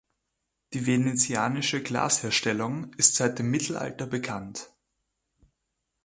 Die 0.73 0.87
venezianische 0.87 1.83
Glasherstellung 1.83 2.91
ist 2.95 3.13
seit 3.13 3.37
dem 3.37 3.51
Mittelalter 3.51 4.07
bekannt. 4.07 4.71